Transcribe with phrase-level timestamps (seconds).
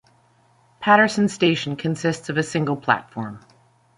[0.79, 3.39] Paterson station consists of a single platform.